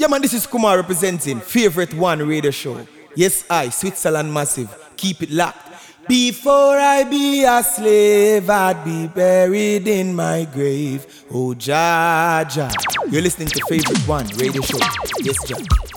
[0.00, 2.86] Yeah, man, this is Kumar representing Favorite One Radio Show.
[3.14, 4.74] Yes, I, Switzerland Massive.
[4.96, 5.68] Keep it locked.
[6.08, 11.04] Before I be a slave, I'd be buried in my grave.
[11.30, 12.72] Oh, Jaja.
[13.10, 14.78] You're listening to Favorite One Radio Show.
[15.20, 15.90] Yes, Jaja.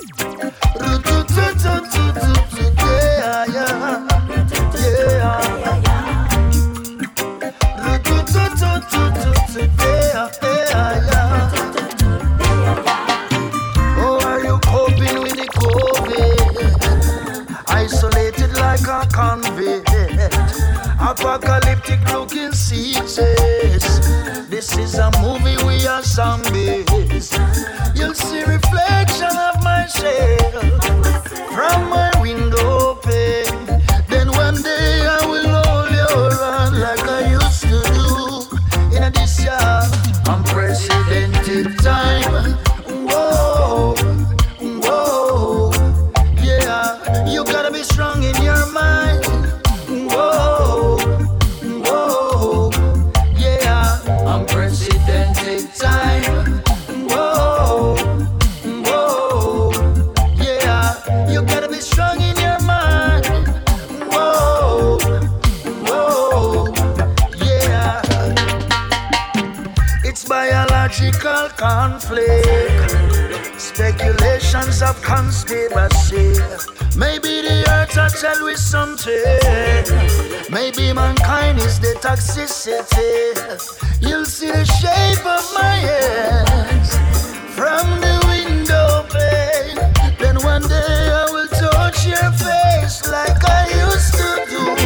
[21.23, 23.16] apocalyptic looking seats.
[24.50, 27.32] This is a movie, we are zombies.
[27.96, 30.84] You'll see reflection of myself
[31.55, 32.73] from my window.
[78.24, 79.84] tell with something.
[80.50, 83.35] Maybe mankind is the toxicity.
[84.00, 86.90] You'll see the shape of my hands
[87.57, 89.79] from the window pane.
[90.19, 94.82] Then one day I will touch your face like I used to do.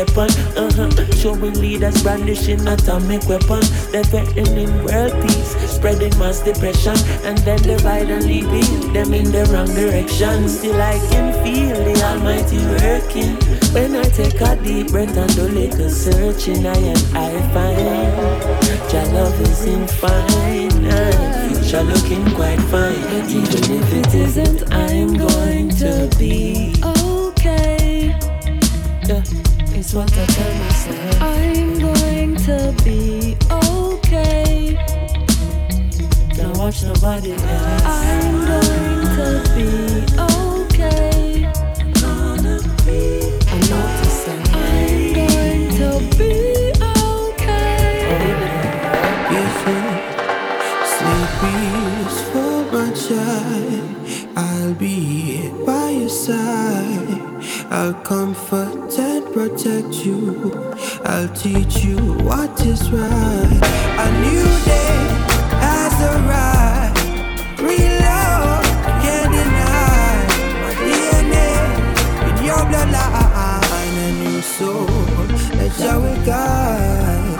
[0.00, 0.30] weapon.
[0.56, 0.88] Uh-huh.
[1.12, 3.60] Showing leaders brandishing atomic weapon.
[3.92, 9.68] They're threatening world peace, spreading mass depression, and then dividing, leading them in the wrong
[9.68, 10.48] direction.
[10.48, 13.36] Still I can feel the Almighty working.
[13.74, 19.06] When I take a deep breath and do little searching, I and I find your
[19.14, 20.70] love is infinite
[21.70, 23.30] future looking quite fine.
[23.30, 26.79] Even if it isn't, I'm going to be
[29.80, 31.22] it's what I tell myself.
[31.22, 34.76] I'm going to be okay.
[36.36, 37.82] Don't watch nobody else.
[37.86, 39.68] I'm going to be
[40.20, 41.48] okay.
[42.02, 43.00] gonna be.
[43.48, 44.42] I notice that.
[44.52, 46.34] I'm going to be
[47.00, 48.04] okay.
[48.12, 48.30] Oh,
[50.92, 53.90] Sleep peaceful, my child.
[54.36, 57.20] I'll be by your side.
[57.70, 60.52] I'll comfort and protect you.
[61.04, 63.60] I'll teach you what is right.
[63.98, 64.96] A new day
[65.62, 66.98] has arrived.
[67.60, 68.64] Real love
[69.02, 70.26] can't deny.
[70.62, 71.50] My DNA
[72.28, 74.86] in your bloodline, a new soul
[75.58, 77.36] that shall will guide.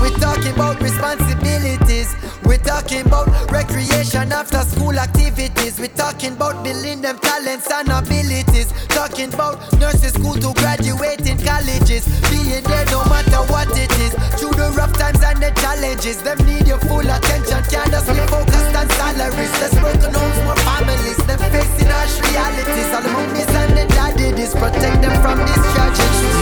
[0.00, 2.14] We're mm, talking about responsibilities.
[2.44, 5.78] We're talking about recreation after school activities.
[5.78, 8.74] We're talking about building them talents and abilities.
[8.90, 12.02] Talking about nurses school to graduating colleges.
[12.30, 14.12] Being there no matter what it is.
[14.36, 16.18] Through the rough times and the challenges.
[16.26, 17.62] Them need your full attention.
[17.70, 19.54] Can't just be focused on salaries.
[19.62, 21.18] Let's broken homes, more families.
[21.22, 22.90] Them facing harsh realities.
[22.90, 24.52] All the mummies and the daddies.
[24.52, 26.34] Protect them from these tragedies.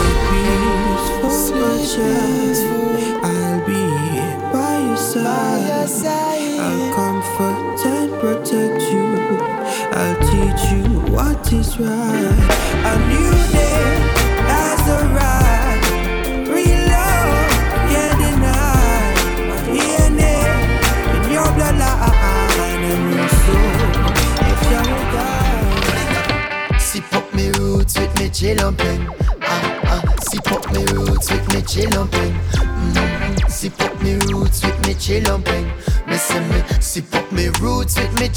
[1.21, 2.57] peaceful, my child.
[3.21, 3.81] I'll be
[4.49, 6.32] by your side.
[11.59, 11.75] Is.
[11.77, 13.85] A new day
[14.49, 15.87] has arrived.
[16.49, 17.49] Real love
[17.89, 19.13] can't deny.
[19.73, 20.35] DNA
[21.15, 23.71] in your bloodline, a new soul.
[24.65, 26.81] Shall guide.
[26.81, 28.27] Sip up me roots with me.
[29.41, 31.59] Ah ah, sip up me roots with me.
[31.61, 33.47] Mm-hmm.
[33.49, 34.93] Sip up me roots with me.
[36.07, 38.29] Me say me sip up me roots with me.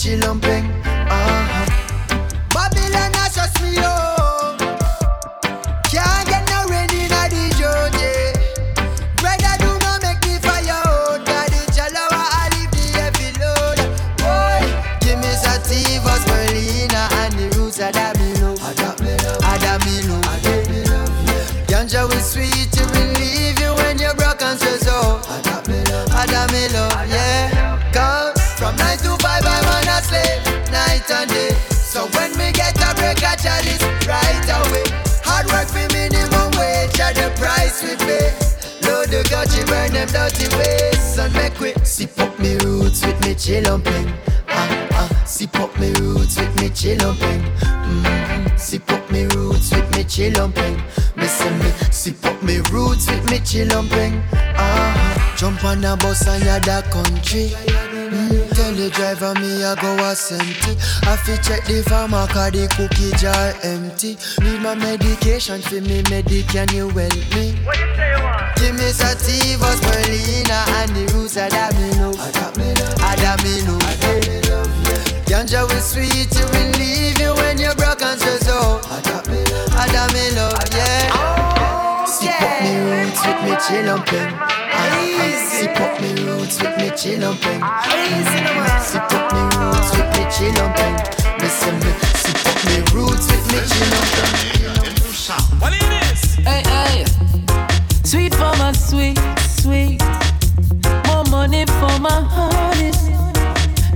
[55.77, 57.49] Jump on a bus and ya da country.
[57.69, 60.73] Mm, tell the driver me I go a senti.
[61.05, 64.17] I fi check the farmer cause the cookie jar empty.
[64.41, 67.53] Need my medication for me medic can you help me?
[68.57, 72.15] Give me sativas, Merlina and the roots of Adamino.
[73.05, 73.77] Adamino.
[75.27, 78.83] Ganja is sweet, it will leave you when you're broke and stressed out.
[79.77, 82.05] Adamino, yeah.
[82.07, 84.33] Sip up me roots with me chillumping.
[84.41, 84.56] Sip
[85.81, 87.61] up me roots with me chillumping.
[88.81, 90.97] Sip up me roots with me chillumping.
[91.41, 91.93] Listen me,
[92.23, 95.61] sip up me roots with me chillumping.
[95.61, 96.35] What it is?
[96.37, 97.05] Hey, hey.
[98.05, 99.19] Sweet for my sweet,
[99.61, 100.03] sweet.
[101.07, 102.93] More money for my honey.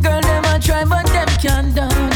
[0.00, 2.12] Girl, them a try, but them can't done.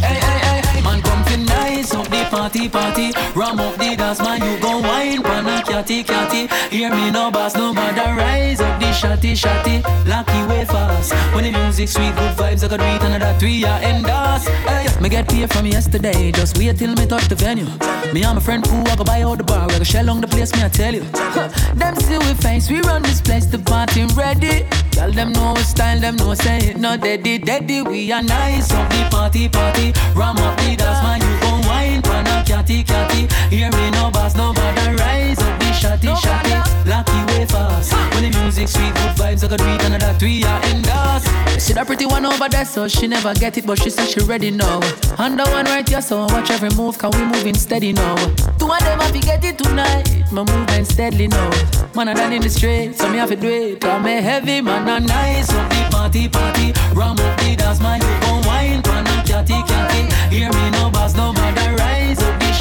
[0.00, 0.82] Hey, hey, hey, hey.
[0.82, 3.12] Man, come fi nice up the party, party.
[3.34, 4.83] Ram up the dance, man, you gon' wine pan a
[5.74, 6.42] catty, catty.
[6.70, 8.14] Hear me no boss, no bother.
[8.14, 9.82] Rise up the shotty, shotty.
[10.06, 11.12] Lucky way fast.
[11.34, 14.46] When the music sweet, good vibes, I could read another three ya end us.
[14.68, 16.30] Hey, me get paid from yesterday.
[16.30, 17.66] Just wait till me touch the venue.
[18.12, 19.66] Me and my friend Pooh, I go buy out the bar.
[19.66, 21.04] We go shell on the place, me I tell you.
[21.12, 21.48] Huh.
[21.74, 24.66] Them see we face, we run this place, the party ready.
[24.92, 27.82] Tell them no style, them no say it, no daddy, daddy.
[27.82, 29.92] We are nice up the party, party.
[30.14, 32.02] Ram up the dance, man, you gon' wine,
[32.44, 33.26] catty, catty.
[33.54, 34.94] Hear me no boss, no bother.
[34.96, 36.86] Rise up the shotty, shotty.
[36.86, 37.92] Lucky way fast.
[38.14, 41.26] When the music sweet, good vibes, I could read another three are in dust.
[41.58, 44.20] See that pretty one over there, so she never get it, but she said she
[44.20, 44.80] ready now.
[45.18, 48.16] Under one right here, so watch every move, can we moving steady now?
[48.58, 50.24] Two of them, I get it tonight.
[50.30, 51.50] My moving steadily now.
[51.94, 53.84] Man, I done in the street, so me have to do it.
[53.84, 56.72] I'm a heavy man, and nice up the party, party.
[56.94, 60.34] Ram up the dance, man, you gon' wine, pan and catty, catty.
[60.34, 61.83] Hear me no boss, no matter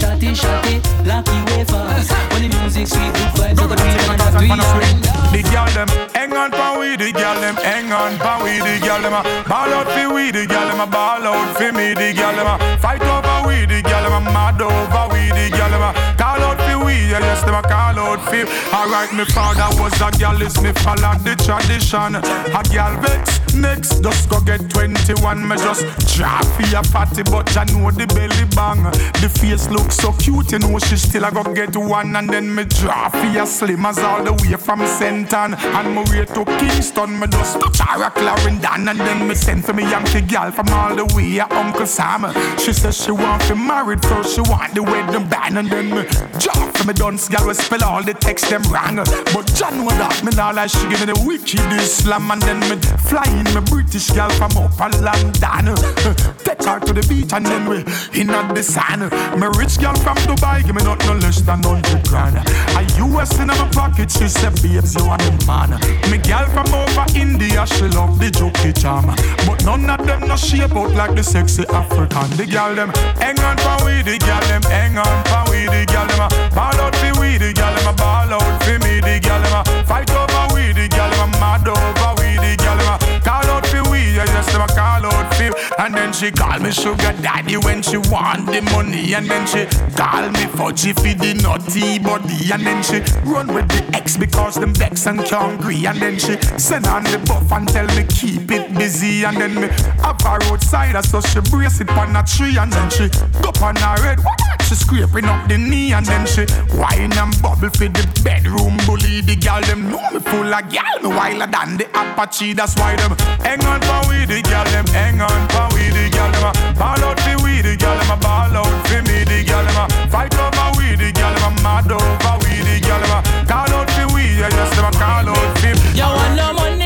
[0.04, 1.06] rise up shotty, shotty.
[1.06, 2.12] Lucky way fast.
[2.34, 4.94] When the music sweet, good vibes, I got three and a three.
[5.34, 8.80] The girl them hang on for we, the girl them hang on for we, the
[8.86, 11.94] girl them a ball out for we, the girl them a ball out for me,
[11.94, 15.50] the girl them a fight over we, the girl them a mad over we, the
[15.50, 18.46] girl them a call out for we, yes, them a call out for.
[18.76, 22.16] Alright, my father was a girl, is me follow the tradition.
[22.16, 25.86] A girl vex next, just go get 21, me just
[26.16, 28.84] drop for party, but I know the belly bang.
[29.22, 32.54] The face looks so cute, you know she still a go get one, and then
[32.54, 37.20] me drop for slim as all the way from Senton, and me way to Kingston,
[37.20, 40.70] me just touch her a Clarendon, and then me send for me Yankee girl from
[40.70, 42.26] all the way Uncle Sam.
[42.58, 46.04] She says she want to married so she want the wedding band, and then me
[46.40, 48.98] drop for me dunce girl we spell all the text them wrong.
[49.34, 52.60] But John know that me now like she give me the wicked Islam, and then
[52.70, 52.76] me
[53.10, 55.76] fly in me British girl from up a London.
[56.46, 57.84] Take her to the beach and then we
[58.20, 59.10] in at the sun.
[59.40, 62.38] Me rich girl from Dubai, give me not no less than hundred grand.
[62.78, 65.76] A US in my pocket, she said, babes, you are the man.
[66.12, 69.08] Me girl from over India, she love the jokey charm.
[69.46, 72.30] But none of them no shape out like the sexy African.
[72.38, 72.90] The girl them
[73.20, 76.56] hang on for we, the girl them hang on for we, the girl them a
[76.56, 79.54] ball out for we, the girl them a ball out for me, the girl them
[79.54, 83.20] a fight over we, the girl them a mad over we, the girl them a
[83.22, 85.54] call out for we, yeah, yes, them a call out for.
[85.82, 89.66] And then she call me sugar daddy when she want the money, and then she
[89.96, 94.56] call me fudgy for the naughty body, and then she run with the ex because
[94.56, 98.06] them vex and can't agree, and then she send on the buff and tell me
[98.10, 99.68] keep it busy, and then me
[100.04, 103.10] have her outside, so she brace it on a tree, and then she
[103.42, 104.20] go on her head.
[104.68, 106.46] She scraping up the knee and then she
[106.78, 109.22] whine and bubble for the bedroom bully.
[109.22, 112.54] The girl them know me full of gal, me wilder than the Apache.
[112.54, 114.26] That's why them hang on for we.
[114.26, 115.90] The girl them hang on for we.
[115.90, 117.62] The girl them a ball out for we.
[117.62, 119.24] The girl them a ball out for me.
[119.24, 120.96] The girl them a fight over we.
[120.96, 122.54] The girl them mad over we.
[122.64, 124.24] The girl them call out for we.
[124.40, 125.74] Yeah, yes, them a call out for.
[125.94, 126.83] You want no money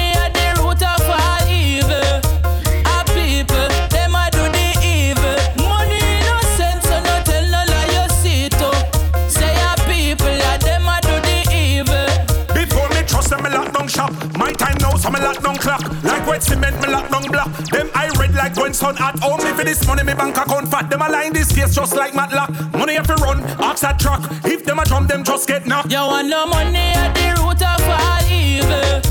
[16.42, 17.50] Cement, me lock down block.
[17.72, 19.44] Them I red like when sun at home.
[19.44, 20.90] Me for this money, me bank account fat.
[20.90, 22.50] Them a line this case just like Matlock.
[22.74, 24.22] Money have to run, ox a truck.
[24.46, 25.92] If them a drum, them just get knocked.
[25.92, 29.02] You want no money at the root of all evil.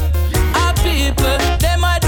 [0.54, 1.98] A people, them a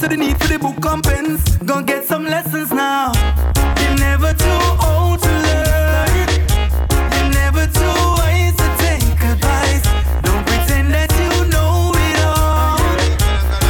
[0.00, 0.10] them.
[0.10, 1.56] The need for the book and pens.
[1.58, 3.12] Gonna get some lessons now.
[3.80, 6.28] You're never too old to learn.
[7.12, 9.84] You're never too wise to take advice.
[10.22, 12.78] Don't pretend that you know it all.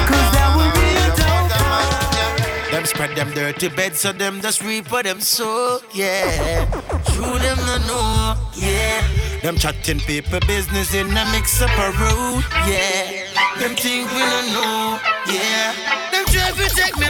[0.07, 2.71] Cause that will be a downfall.
[2.71, 6.65] Them spread them dirty beds so them just reap what them sow, yeah.
[7.13, 9.03] True them no know, yeah.
[9.43, 13.27] Them chatting people business in a mix up a road, yeah.
[13.59, 16.10] Them think we no know, yeah.
[16.31, 17.07] Try to take me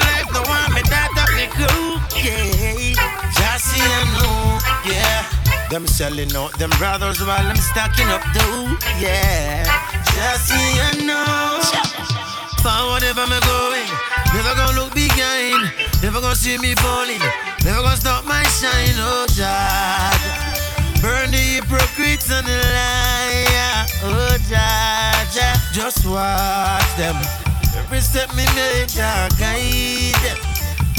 [0.48, 1.10] want me that
[2.16, 2.94] yeah.
[3.36, 3.76] Just
[4.16, 5.24] know, yeah.
[5.70, 9.64] Them selling out them brothers while I'm stacking up dough, yeah.
[10.14, 11.60] Just see I know.
[12.62, 13.88] Forward ever me going,
[14.34, 15.72] never gonna look behind,
[16.02, 17.22] never gonna see me falling,
[17.64, 20.20] never gonna stop my shine, oh God.
[21.00, 24.36] Burn the hypocrites and the liar, oh
[25.32, 27.16] Jah, just watch them.
[27.76, 30.38] Every step me make, Jah guide.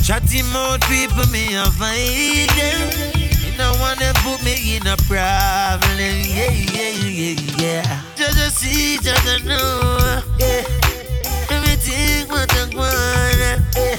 [0.03, 3.21] Chatty mouth people, me avoid them.
[3.45, 5.91] In don't wanna put me in a problem.
[5.97, 8.01] Yeah, yeah, yeah, yeah.
[8.15, 10.21] Just see, just know.
[10.39, 10.63] Yeah.
[11.49, 13.63] Everything what I want.
[13.75, 13.97] Yeah.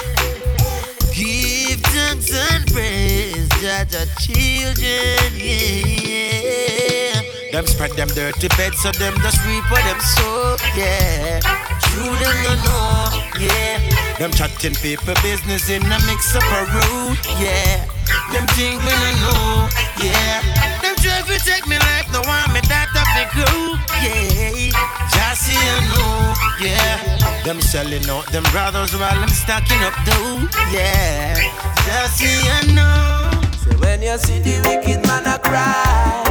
[1.14, 5.32] Give thanks and praise, our children.
[5.36, 7.11] Yeah, yeah.
[7.52, 10.56] Them spread them dirty beds, so them just reap what them sow.
[10.74, 11.40] Yeah.
[11.84, 13.22] True, them no know.
[13.38, 13.78] Yeah.
[14.18, 17.18] Them chatting people business in a mix up a road.
[17.38, 17.84] Yeah.
[18.32, 19.68] Them think me no know,
[20.02, 20.40] yeah.
[20.80, 24.72] Them try to take me life, no want me that up me crew, yeah.
[25.12, 27.44] Just see you know, yeah.
[27.44, 31.36] Them selling out them brothers while I'm stacking up dough, yeah.
[31.84, 33.30] Just see you know.
[33.60, 36.21] Say when you see the wicked man a cry,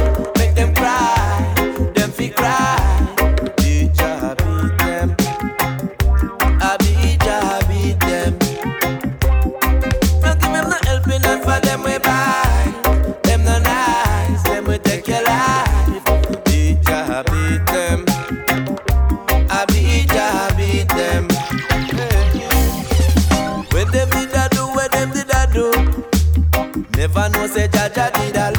[27.02, 28.51] Never know say Jaja did a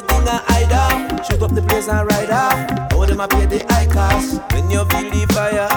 [0.00, 1.26] anything I hide off.
[1.26, 2.92] Shoot up the place and ride off.
[2.92, 4.40] How them a pay the high cost.
[4.52, 5.68] When you feel the fire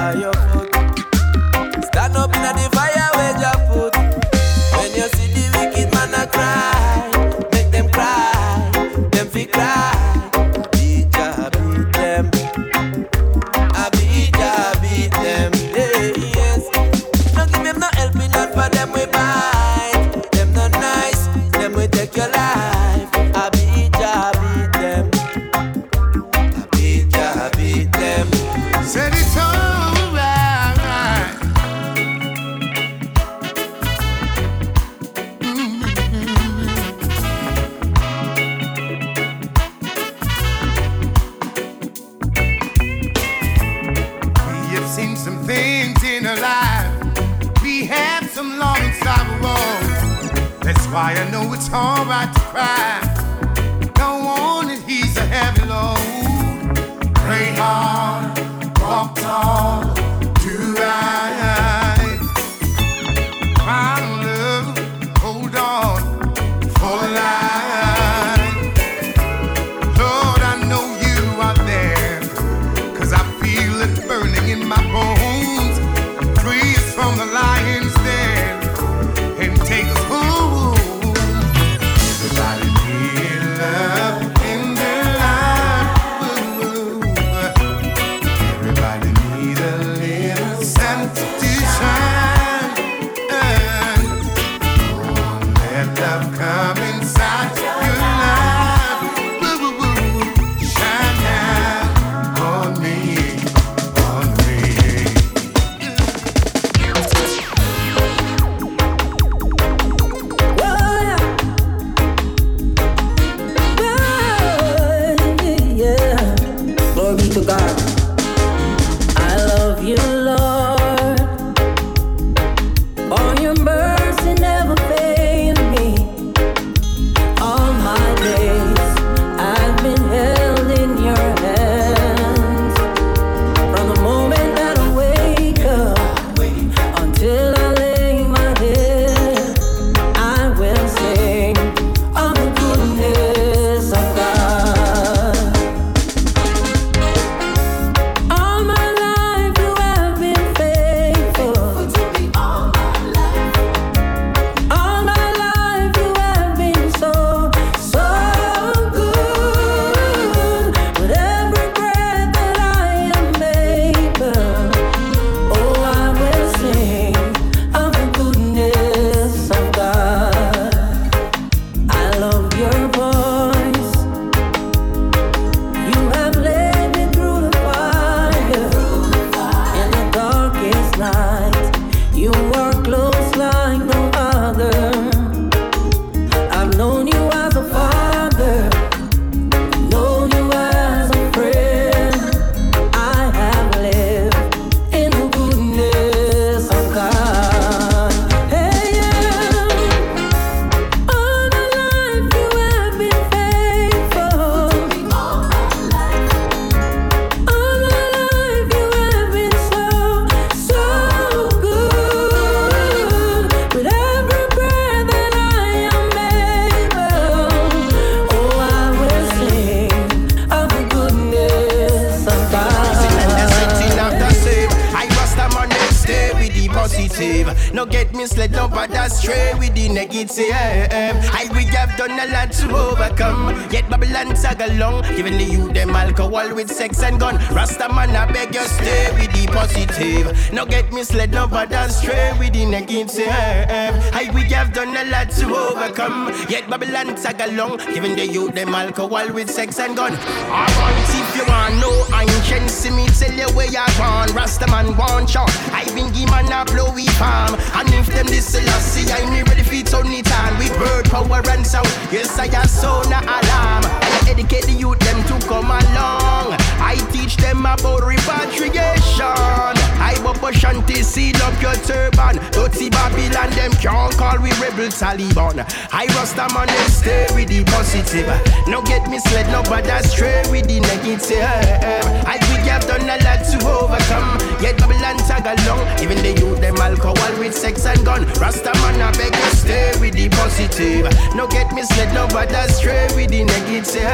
[246.50, 250.13] Yet Babylon tag along, giving the youth them alcohol with sex and gun.
[250.13, 254.31] Alright, if you want know ancient, see me tell you where you born.
[254.35, 255.50] Rasta man want shot.
[255.72, 257.55] I been give man a blowy palm.
[257.74, 260.09] And if them this see I me ready for it on
[260.57, 261.87] with bird power and sound.
[262.11, 263.83] Yes, I am sound alarm.
[263.85, 266.55] I educate the youth them to come along.
[266.79, 269.74] I teach them about repatriation.
[270.03, 272.37] I bubble shanty, seal up your turban.
[272.51, 272.89] Dirty
[273.33, 275.65] Babylon, them can't call we rebel Taliban.
[275.91, 278.29] I rasta man and stay with the positive.
[278.67, 281.41] No get misled, no that's straight with the negative.
[281.41, 284.37] I we have done a lot to overcome.
[284.61, 288.25] Yet Babylon tag along, even the youth them alcohol with sex and gun.
[288.37, 291.09] Rasta man, I beg you stay with the positive.
[291.33, 294.05] No get misled, no that's straight with the negative.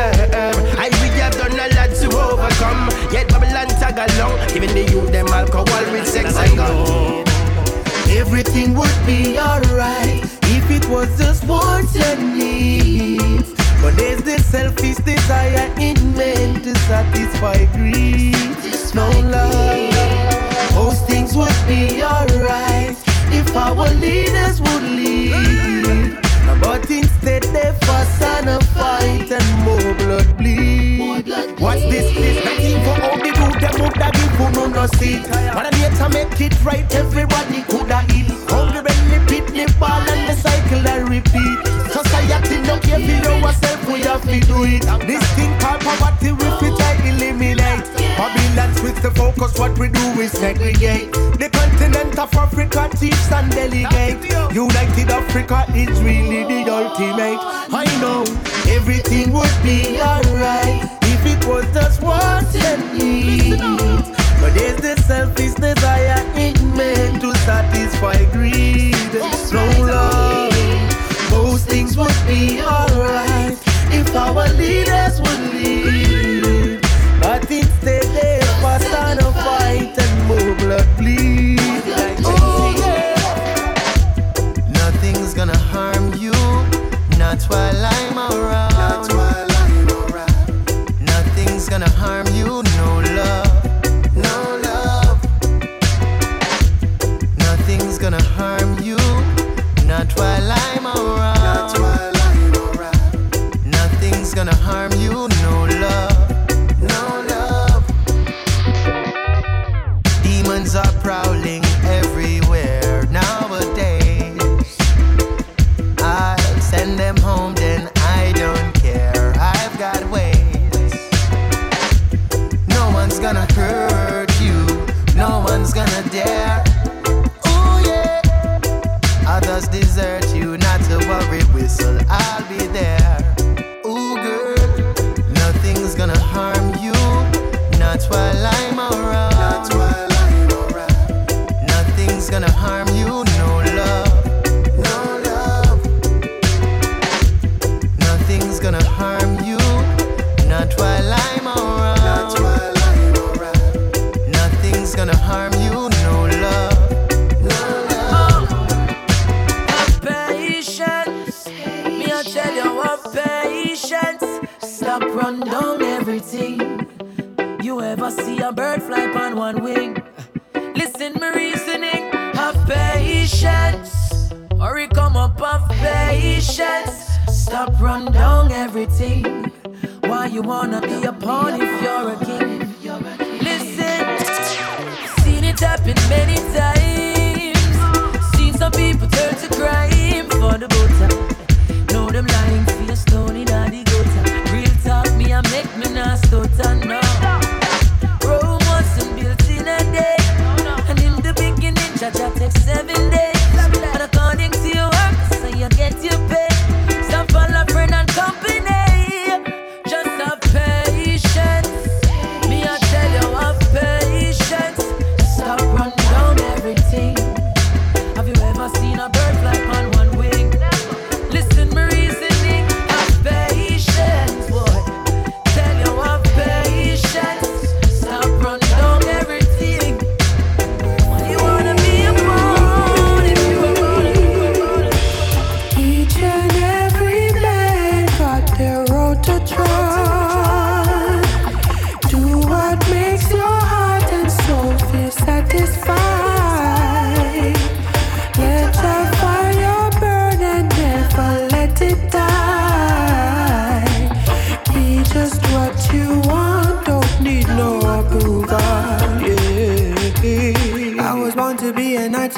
[0.79, 2.88] I we have done a lot to overcome.
[3.12, 7.29] Yet Babylon tag along, even the youth them alcohol with sex and gun.
[8.12, 13.54] Everything would be alright if it was just wants and needs.
[13.82, 18.36] But there's this selfish desire in men to satisfy greed.
[18.95, 22.98] No love, most things would be alright
[23.32, 26.17] if our leaders would lead.
[26.60, 31.30] But instead they fuss and a fight and more blood bleed.
[31.60, 32.13] What's this?
[32.13, 33.29] This nothing for all
[33.97, 35.23] have give no no seat.
[35.30, 38.30] But I need to make it right, everybody coulda eat.
[38.49, 41.58] Hungry belly pit, the ball and the cycle I repeat.
[41.91, 44.84] Society no care for yourself, we have to do it.
[45.08, 47.86] This thing called poverty, we fit to eliminate.
[48.17, 51.12] Babylon with the focus, what we do is segregate.
[51.39, 54.19] The continent of Africa teach and delegate.
[54.54, 57.39] United Africa is really the ultimate.
[57.71, 58.23] I know
[58.67, 63.62] everything would be alright if it was just wants and needs.
[64.39, 68.95] But there's the selfish desire in men to satisfy greed.
[69.51, 73.58] No love, most things would be alright
[73.91, 76.82] if our leaders would lead.
[77.21, 81.60] But instead they fuss and a fight and more blood bleed.
[82.23, 83.15] Oh yeah.
[84.69, 86.32] Nothing's gonna harm you,
[87.17, 87.98] not while I'm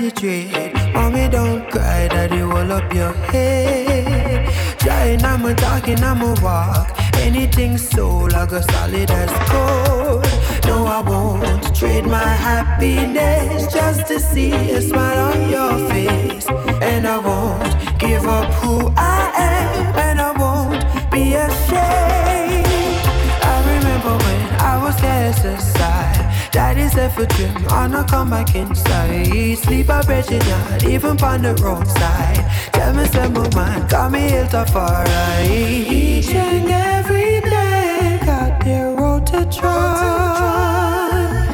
[0.01, 0.73] concentrate.
[0.93, 4.49] Mommy, don't cry, daddy, hold up your head.
[4.79, 6.97] Trying, I'm a talking, I'm a walk.
[7.17, 10.25] Anything so like a solid as gold.
[10.65, 16.47] No, I won't trade my happiness just to see a smile on your face.
[16.81, 22.65] And I won't give up who I am, and I won't be ashamed.
[23.43, 26.20] I remember when I was cast aside.
[26.51, 29.57] Daddy said for gym, on a come back inside.
[29.57, 32.43] Sleep a bridging yard, even on the roadside.
[32.73, 35.47] Tell me some my man, got me hilt far right.
[35.49, 41.47] Each and every day, got their road to try.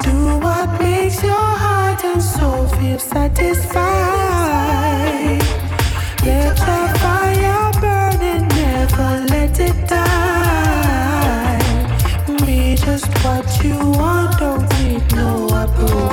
[0.00, 3.80] Do what makes your heart and soul feel satisfied.
[6.22, 10.03] Let your fire burning, never let it die.
[12.84, 14.38] Just what you want.
[14.38, 16.08] Don't need no approval.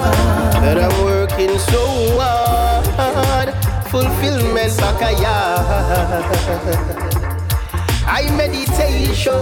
[0.64, 1.84] That I'm working so
[2.18, 3.50] hard,
[3.90, 6.26] fulfillment back a yard.
[8.08, 9.42] I meditation,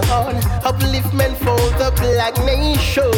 [0.66, 3.10] upliftment for the black nation.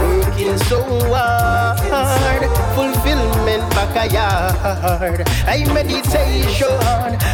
[0.00, 0.80] Working so
[1.12, 5.20] hard, fulfillment back a yard.
[5.46, 6.78] I meditation,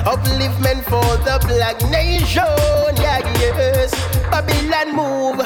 [0.05, 2.45] upliftment for the black nation.
[2.97, 4.14] Yeah, yes.
[4.35, 5.41] Babylon move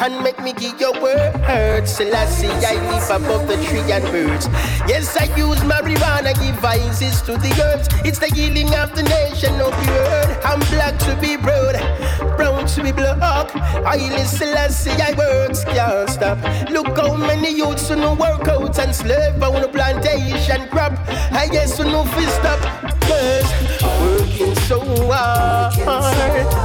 [0.00, 1.86] and make me give your word.
[1.86, 4.48] Selassie, I live above the tree and birds.
[4.88, 7.86] Yes, I use marijuana, give vices to the earth.
[8.04, 10.40] It's the healing of the nation of the earth.
[10.44, 11.74] I'm black to be brown,
[12.36, 13.54] brown to be black.
[13.54, 16.38] I live Selassie, I work, can't stop.
[16.68, 20.98] Look how many youths who no work out and slave on the plantation crop.
[21.30, 22.58] I guess who no fist stop.
[23.06, 23.46] Yes,
[24.22, 24.80] working so
[25.10, 25.74] hard,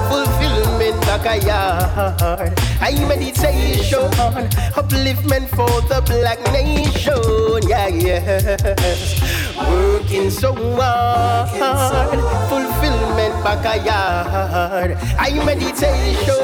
[0.09, 2.53] fulfillment a yard.
[2.79, 4.09] I meditation,
[4.75, 7.69] upliftment for the black nation.
[7.69, 9.21] Yeah, yes.
[9.57, 14.97] Working so hard, fulfillment back a yard.
[15.17, 16.41] I meditation,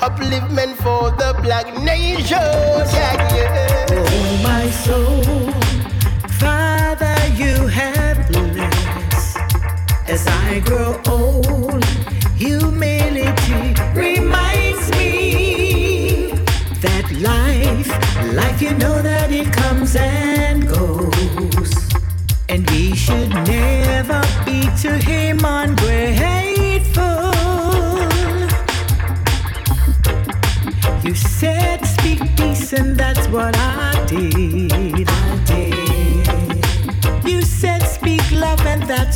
[0.00, 2.36] upliftment for the black nation.
[2.92, 3.86] Yeah, yeah.
[3.90, 5.52] Oh, my soul,
[6.38, 8.03] Father, you have
[10.06, 11.84] as I grow old.
[12.36, 16.32] Humility reminds me
[16.80, 17.88] that life,
[18.34, 21.72] life you know that it comes and goes.
[22.48, 27.02] And we should never be to him ungrateful.
[31.02, 33.54] You said speak peace and that's what.
[33.56, 35.23] I did.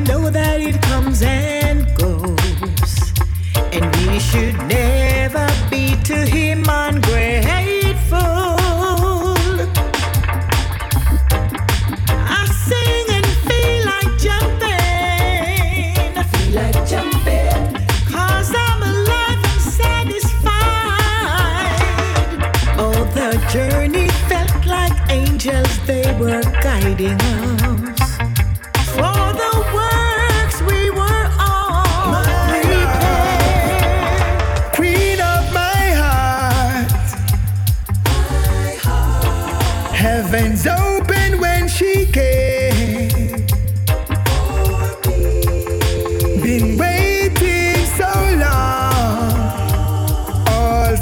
[0.00, 1.55] know that it comes and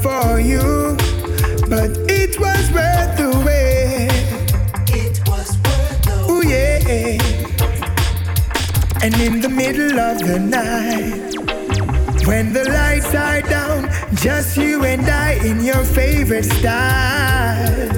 [0.05, 0.95] for you,
[1.67, 1.91] but
[2.23, 4.13] it was worth the wait.
[5.03, 7.17] It was worth the oh yeah.
[9.03, 11.33] And in the middle of the night,
[12.27, 17.89] when the lights are down, just you and I in your favorite style.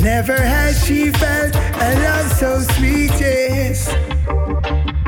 [0.00, 3.92] Never had she felt a love so sweet, yes.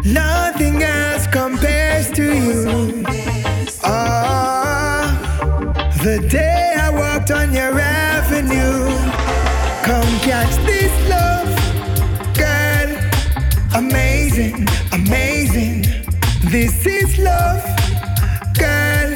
[0.04, 3.04] Nothing else compares to you.
[3.84, 4.19] Oh,
[6.10, 8.88] the day I walked on your avenue.
[9.84, 11.48] Come catch this love,
[12.34, 12.90] girl.
[13.76, 15.82] Amazing, amazing.
[16.50, 17.62] This is love,
[18.58, 19.10] girl.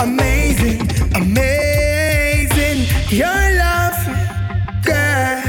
[0.00, 2.78] Amazing, amazing.
[3.16, 3.98] Your love,
[4.82, 5.40] girl.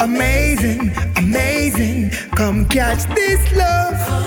[0.00, 2.10] Amazing, amazing.
[2.34, 4.23] Come catch this love.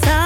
[0.00, 0.25] time.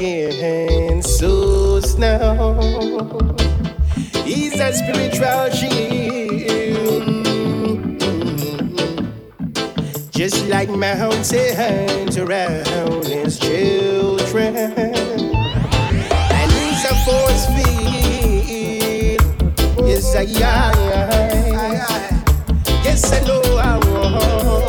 [0.00, 2.50] again souls now.
[4.24, 7.04] He's a spiritual shield,
[10.10, 19.20] just like mountains around his children, and he's a force field.
[19.86, 20.72] Yes, I, I,
[21.04, 21.84] I,
[22.84, 24.59] yes I know I want.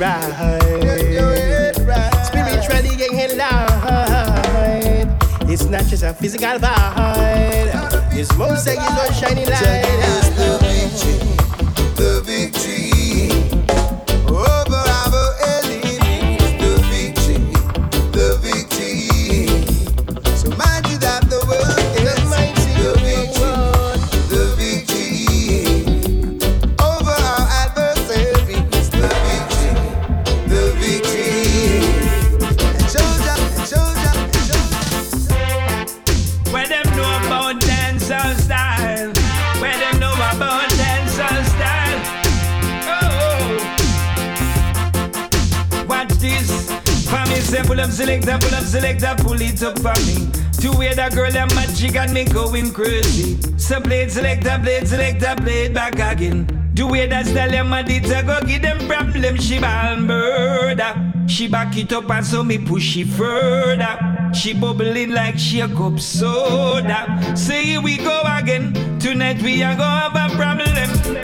[0.00, 1.74] right.
[2.24, 5.06] Spiritually and light.
[5.50, 8.12] It's not just a physical vibe.
[8.12, 11.39] It's more than just a shiny light.
[48.80, 50.30] selector pull it up for me.
[50.60, 53.36] To wear that girl that magic got me going crazy.
[53.58, 56.46] So blade selector, blade selector, blade back again.
[56.74, 59.36] Do way that style them a go give them problem.
[59.36, 61.12] She ball murder.
[61.26, 63.98] She back it up and so me push it further.
[64.34, 67.36] She bubbling like she a cup soda.
[67.36, 68.89] Say here we go again.
[69.00, 70.76] Tonight we are gonna have a problem.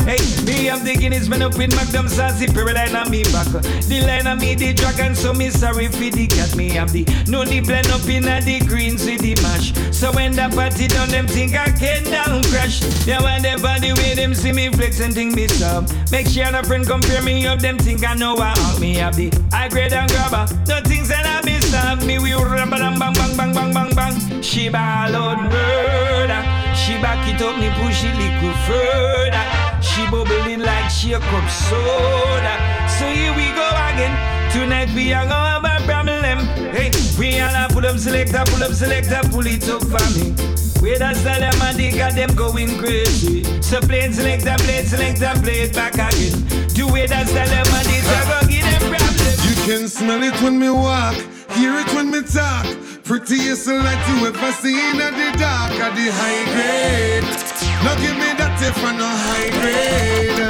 [0.09, 0.16] Hey,
[0.47, 3.47] me I'm the Guinness man up with Magnum Sassy Paraline on me back.
[3.85, 6.57] The line on me the dragon, so me sorry for the cat.
[6.57, 9.74] Me have the no the blend up in a the with the mash.
[9.95, 12.81] So when the party done, them think I can down crash.
[13.05, 15.85] They want them body way them see me flex and think me stop.
[16.11, 19.31] Make sure no friend compare me up, them think I know I me have the
[19.53, 20.47] high grade and grabber.
[20.66, 22.18] No things that I miss stop me.
[22.18, 24.43] We run bang bang bang bang bang bang bang.
[24.43, 26.56] She ball out murder.
[26.77, 29.47] She back it up, me push it little further.
[29.81, 32.55] She bubbling like she a cup soda.
[32.87, 34.14] So here we go again.
[34.53, 36.39] Tonight we are gonna have a problem.
[36.70, 40.33] Hey, we are gonna pull up selector, pull up selector, pull it up for me.
[40.81, 43.43] Where the them and they got them going crazy.
[43.62, 46.47] So play it selector, play it selector, play it back again.
[46.74, 49.41] Do that's the them and they go give them problems.
[49.49, 51.16] You can smell it when me walk,
[51.57, 52.86] hear it when me talk.
[53.07, 57.23] Prettiest like you ever seen at the dark at the high grade.
[57.85, 60.43] Now give me that if I no high grade.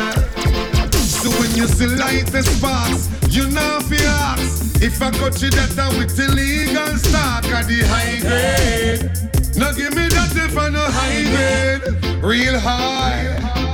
[0.97, 4.83] So when you see light the sparks, you know fi ask.
[4.83, 9.11] If I got you that down with illegal stock at the high grade.
[9.59, 12.25] Now give me that if I no high grade.
[12.25, 13.66] Real high.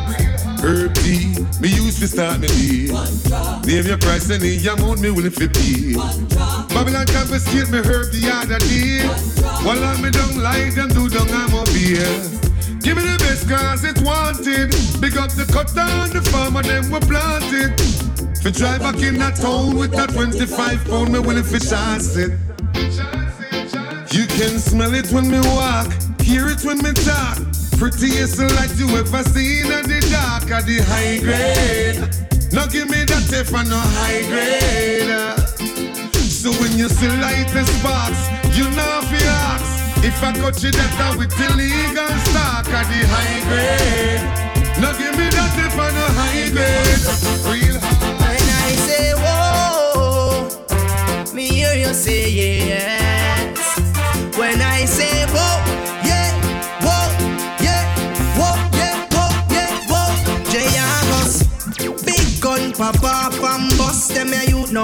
[0.62, 2.86] Herb tea, me used to start me day.
[3.66, 5.98] Name your price and the amount me willing to pay.
[6.72, 9.02] Babylon confiscate me herb the other day.
[9.66, 12.06] While I'm me don't like them do don't I'm up here.
[12.78, 14.70] Give me the best cause it's wanted.
[15.00, 17.74] Big up the cut down the farmer, them were planted.
[18.40, 22.38] For drive back in that town with that 25 pound, me willing for chance it.
[24.14, 25.90] You can smell it when me walk,
[26.20, 27.51] hear it when me talk.
[27.79, 31.99] Prettiest like you ever seen at the dark at the high grade.
[32.53, 35.11] Now give me that if I no high grade.
[36.20, 40.05] So when you see light the sparks, you know fi ask.
[40.05, 44.23] If I got you that with illegal stock at the high grade.
[44.81, 47.03] Now give me that if I no high grade.
[47.47, 48.03] Real high.
[48.18, 50.49] When I say whoa,
[51.35, 53.59] me hear you say yes.
[54.37, 55.72] When I say whoa,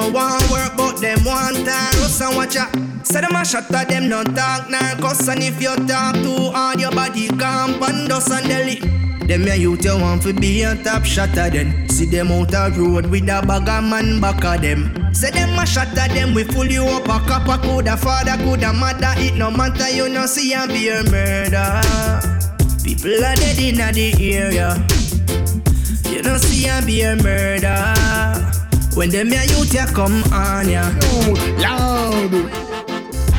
[0.09, 2.67] no want work, but them want us and watch ya.
[3.03, 4.95] Say them a shot at them, no talk, nah.
[4.97, 8.77] Cuss And if you talk too hard, your body camp and dust and deli
[9.27, 12.71] Them ya youth you want to be a top shotter then See them out a
[12.77, 15.13] road with a bag of man back of them.
[15.15, 17.05] Say them a at them, we full you up.
[17.05, 19.89] A copper Coulda father, coulda mother, it no matter.
[19.91, 21.81] You no see a be a murder.
[22.85, 24.77] People are dead in the area.
[26.11, 28.68] You no see a be a murder
[28.99, 30.83] When them ya youth ya come on ya.
[31.63, 32.35] Loud.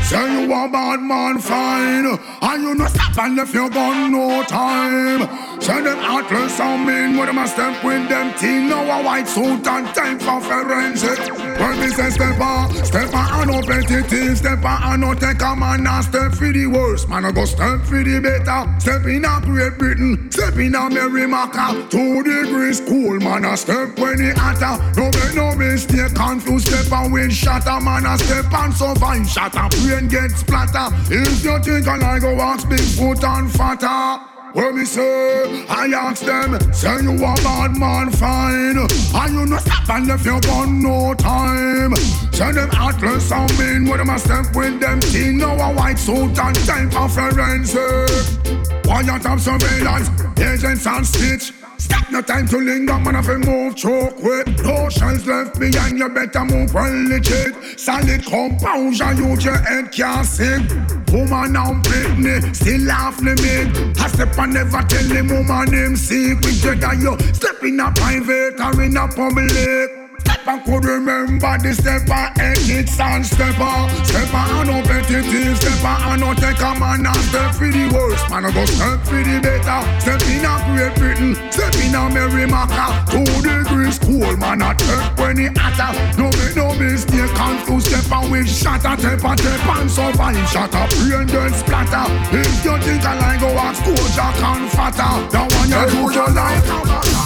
[0.07, 2.17] Say you a bad man fine.
[2.41, 7.17] And you no stop and left your gun no time Say them heartless and mean
[7.17, 8.69] When them a step with them team.
[8.69, 11.19] Now a white suit and time for forensic.
[11.59, 15.13] When me say step on Step on and no petty thief Step on and no
[15.13, 17.09] take a man And step for the worst.
[17.09, 18.79] Man I go step for the better.
[18.79, 23.99] Step in a Great Britain Step in a Merrimaca Two degrees cool Man I step
[23.99, 24.79] when it hotter.
[24.95, 27.79] No make no mistake Confused step and wind shatter.
[27.83, 29.67] Man I step and survive Shatter.
[29.83, 34.85] Brain get splatter If you think I like go ask Bigfoot and fatter what me
[34.85, 35.65] say?
[35.67, 38.77] I ask them, say you a bad man fine.
[38.77, 41.95] And you no stop and left your gun no time.
[42.33, 44.99] Say them heartless and mean When them a step with them?
[45.01, 48.83] Teen Now a white suit and time for forensic.
[48.83, 53.75] Quiet of surveillance, agents and stitch Stop no time to linger, man, if you move
[53.75, 54.19] choke.
[54.63, 57.79] No shells left behind, you better move well legit.
[57.79, 60.67] Solid composure, use your head can't sing.
[61.11, 63.97] Woman now Britney, still off limit.
[63.97, 66.63] I step and never tell him woman name secret.
[66.63, 69.98] Whether you step in a private or in a public.
[70.39, 73.75] Stepper could remember the stepper ethics and stepper.
[74.05, 78.29] Stepper and no petty stepper and no take a man and step for the worst.
[78.29, 79.79] Man, I go step for the better.
[79.99, 83.03] Step in a Great Britain, step in a Merrimaca.
[83.11, 85.91] Two degrees cool, man, I step when it hotter.
[86.15, 90.39] No make no mistake, confused stepper with shatter, tepper, tep and survive.
[90.47, 92.07] Shatter, brain then splatter.
[92.31, 95.13] If you think I like go ask I can fatter.
[95.35, 96.63] That one you do your life.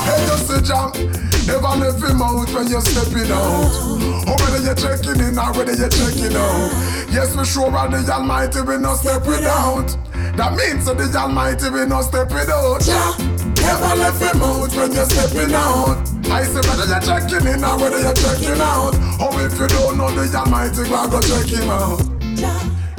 [0.02, 1.43] Hey, you see, Jack.
[1.46, 3.74] Never leave him out when you're stepping out.
[4.28, 6.72] Or whether you're checking in or whether you're checking out.
[7.12, 9.98] Yes, we sure are the Almighty, we not step out.
[10.38, 12.88] That means that the Almighty, we not step out.
[12.88, 13.14] Yeah.
[13.60, 16.00] Never leave him out when you're stepping out.
[16.32, 18.96] I say whether you're checking in or whether you're checking out.
[19.20, 22.02] Or if you don't know the Almighty, go go check him out.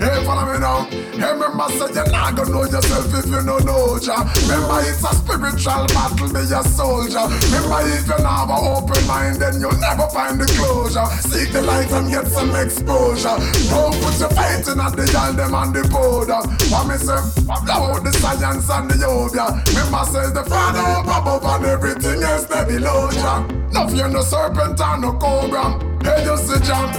[0.04, 0.84] Hey, follow me now.
[1.16, 4.20] Hey, remember, say you're not gonna know yourself if you don't know ya.
[4.44, 7.24] Remember, it's a spiritual battle, be a soldier.
[7.48, 11.08] Remember, if you have an open mind, then you'll never find the closure.
[11.24, 13.32] Seek the light and get some exposure.
[13.72, 16.44] Don't put your faith in at the y'all them on the border.
[16.84, 17.16] Me say?
[17.64, 19.56] Blow out the science and the yoga.
[19.72, 23.40] Remember, says the Father up above and everything else they below ya.
[23.72, 25.80] No fear no serpent and no cobra.
[26.04, 26.92] Hey, you see John.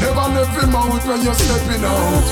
[0.00, 2.24] Never left him out when you're stepping out.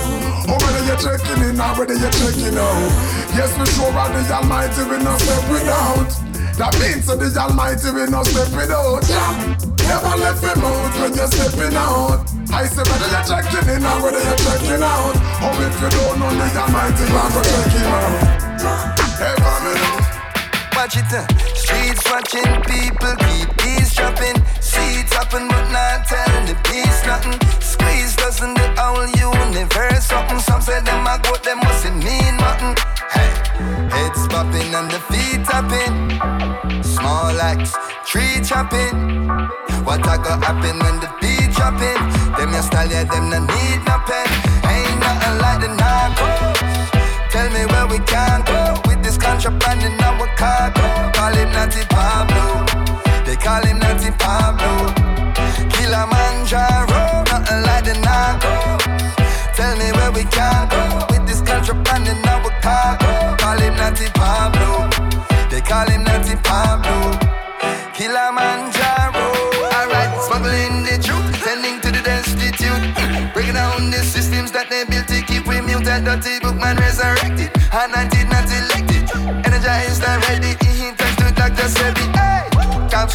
[0.49, 2.91] Oh, whether you're checking in or whether you're checking out.
[3.35, 6.11] Yes, we sure are the Almighty, we not step without.
[6.57, 9.03] That means that the Almighty, we not step without.
[9.11, 9.59] Yeah.
[9.87, 12.25] Never left him out when you're stepping out.
[12.55, 15.15] I say whether you're checking in or whether you're checking out.
[15.43, 18.47] Oh, if you don't know the Almighty, we're going check him out.
[19.19, 20.06] Hey, family.
[20.77, 21.27] Watch it, uh.
[21.55, 24.37] streets watching people keep eavesdropping.
[24.37, 25.01] dropping.
[25.01, 27.41] it happen, but not telling the peace nothing.
[27.63, 30.39] Squeeze doesn't the whole universe something.
[30.39, 32.77] Some say them a goat, them mustn't mean nothing.
[33.09, 33.33] Hey,
[33.89, 36.83] heads popping and the feet tapping.
[36.83, 37.73] Small axe,
[38.05, 39.29] tree chopping.
[39.83, 42.01] What a go happen when the beat dropping?
[42.37, 44.46] Them your style, yeah, them no need no pen.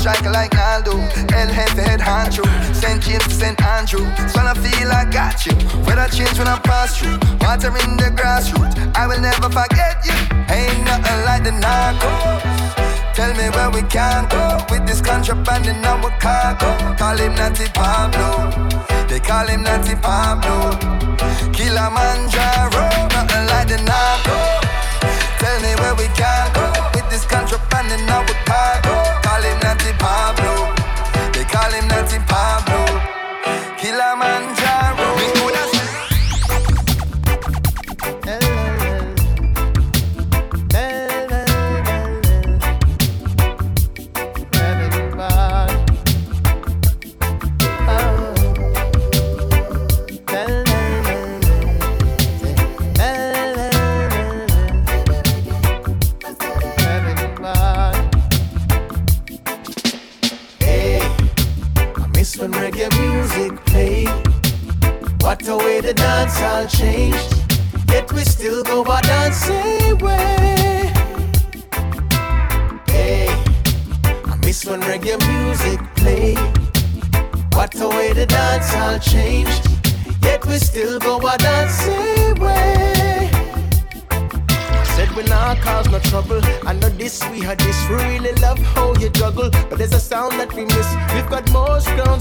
[0.01, 0.97] Cop striker like Naldo.
[1.31, 2.43] El Jefe head honcho.
[2.73, 3.03] St.
[3.03, 3.61] James to St.
[3.61, 4.05] Andrew.
[4.33, 5.53] So I feel I got you.
[5.85, 7.19] Weather change when I pass through.
[7.39, 8.73] Water in the grassroots.
[8.95, 10.17] I will never forget you.
[10.49, 12.41] Ain't nothing like the narcos.
[13.13, 16.71] Tell me where we can go with this contraband in our cargo.
[16.97, 18.49] Call him Natty Pablo.
[19.07, 20.73] They call him Natty Pablo.
[21.53, 24.37] Kilimanjaro, nothing like the narco.
[25.37, 28.95] Tell me where we can go this contraband in our cargo.
[29.21, 30.71] Call him Natty Pablo.
[31.35, 32.81] They call him Natty Pablo.
[33.75, 35.05] Kilimanjaro.
[35.19, 35.27] We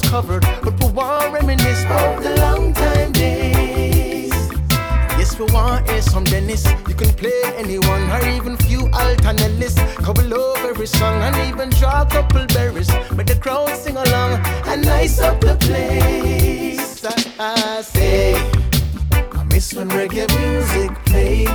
[0.00, 0.42] grounds covered.
[0.62, 4.32] But we want reminisce of the long time days.
[5.18, 6.64] Yes, we want hear some Dennis.
[6.88, 9.74] You can play anyone or even few alternatives.
[9.96, 12.90] Couple over every song and even draw a couple berries.
[13.14, 17.04] But the crowd sing along and nice up the place.
[17.04, 18.34] I, I say,
[19.12, 21.50] I miss when reggae music played.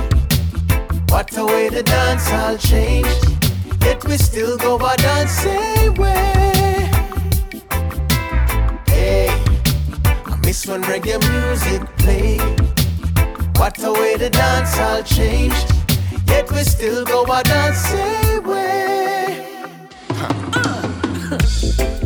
[1.10, 3.24] What a way the dance all changed.
[3.82, 6.85] Yet we still go our dancing way.
[9.06, 12.40] I miss when reggae music played.
[13.58, 15.72] What a way the dance all changed.
[16.26, 19.46] Yet we still go our dancing way.
[21.32, 22.02] Ooh,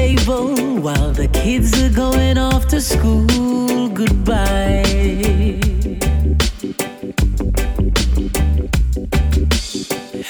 [0.00, 0.54] table
[0.86, 3.88] while the kids are going off to school.
[4.02, 4.82] Goodbye.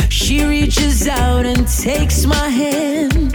[0.09, 3.31] She reaches out and takes my hand,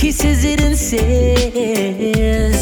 [0.00, 2.58] kisses it and says,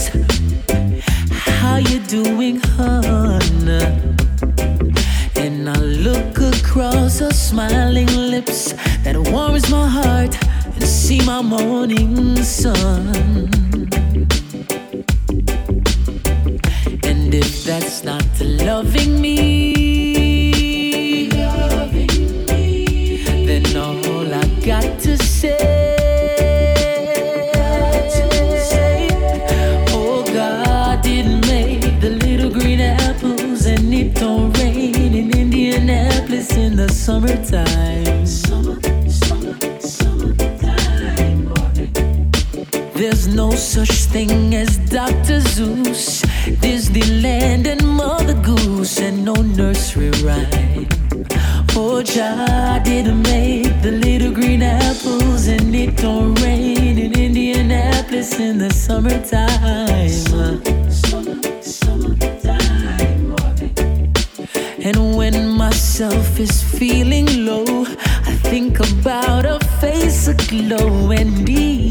[1.56, 3.68] How you doing, hon?
[5.44, 7.32] And I look across her
[11.18, 13.08] smile morning sun.
[17.02, 25.56] And if that's not loving me, loving me then all I got to say.
[29.92, 31.40] Oh, God didn't
[43.60, 45.40] such thing as Dr.
[45.40, 46.24] Seuss,
[46.62, 50.88] Disneyland, and Mother Goose, and no nursery rhyme.
[51.76, 58.56] Oh, Jah didn't make the little green apples, and it don't rain in Indianapolis in
[58.56, 59.48] the summertime.
[64.82, 71.89] And when myself is feeling low, I think about a face aglow and ease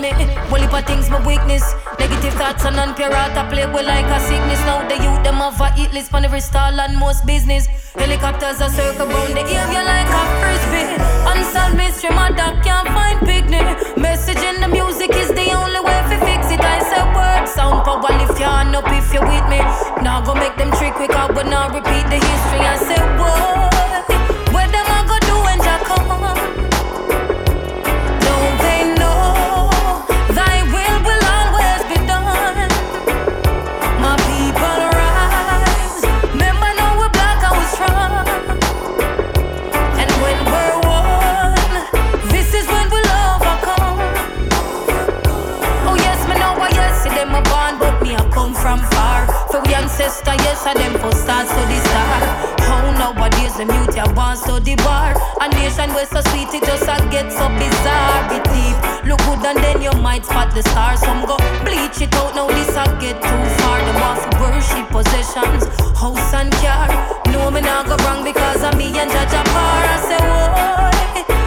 [0.00, 0.10] me.
[0.50, 1.62] Well, if things my weakness.
[1.98, 4.60] Negative thoughts and non-pure I play with like a sickness.
[4.64, 7.66] Now the youth them have a hit list on every stall and most business.
[7.94, 10.88] Helicopters are circle round the area like a frisbee.
[11.30, 13.64] Unsolved mystery, my dog can't find picnic.
[13.96, 16.60] Message in the music is the only way to fix it.
[16.60, 19.60] I say word sound power lift your hand up if you with me.
[20.02, 22.62] Now go make them trick quick out, but now repeat the history.
[22.72, 24.04] I say what?
[24.54, 26.69] What them I go do when Jah come?
[50.60, 52.20] Yes, and them for stars to the star.
[52.60, 55.14] How nowadays them youth ya born to the bar.
[55.40, 58.34] A nation where so sweet it just a get so bizarre.
[58.34, 61.00] It deep, look good and then you might spot the stars.
[61.00, 63.78] Some go bleach it out now this a get too far.
[63.80, 65.64] Them want to worship possessions,
[65.98, 66.88] house and car.
[67.32, 69.84] No me not go wrong because of me and Jah par.
[69.84, 71.39] I say why?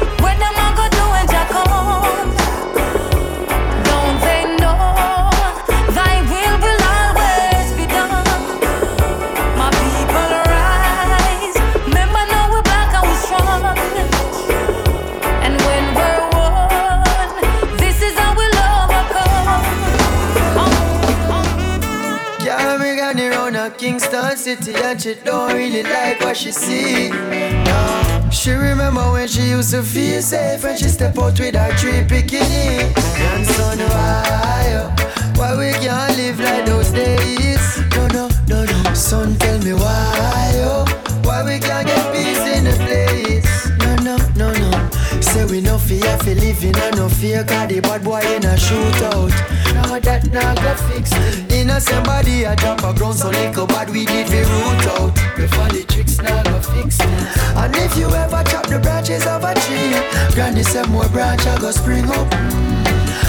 [24.44, 27.08] City and she don't really like what she see.
[27.08, 28.30] No.
[28.30, 32.04] She remember when she used to feel safe when she step out with her three
[32.04, 32.92] bikini.
[33.32, 37.80] And son, why, oh, Why we can't live like those days?
[37.96, 38.94] No, no, no, no.
[38.94, 40.84] Son, tell me why, oh.
[41.24, 41.83] Why we can't
[45.54, 49.30] we no fear for living and no fear Cause the bad boy in a shootout.
[49.76, 51.14] Now that not go fix
[51.54, 55.14] Innocent body a drop a ground So little bad we did we root out.
[55.38, 57.00] Before the tricks not go fix
[57.54, 59.94] And if you ever chop the branches of a tree
[60.34, 62.34] Granny say more branch I go spring up.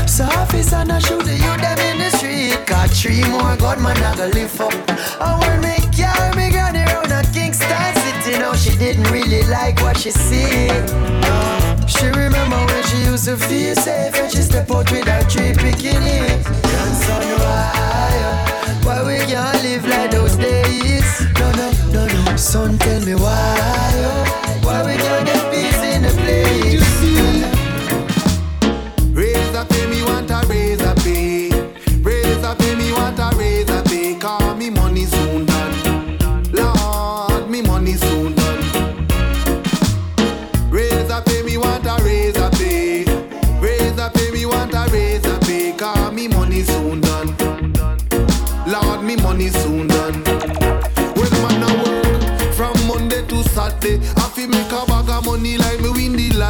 [0.08, 4.00] So officer not shoot the youth them in the street Got three more God man
[4.00, 4.72] I go lift up.
[5.20, 8.03] I want me carry me granny round at Kingston
[8.34, 10.68] City Now she didn't really like what she see.
[10.70, 15.22] Uh, She remember when she used to feel safe And she step out with her
[15.28, 16.42] three bikini.
[16.62, 21.06] Grandson why Why we can't live like those days?
[21.38, 22.36] No no no no.
[22.36, 25.33] Son tell me why Why we can't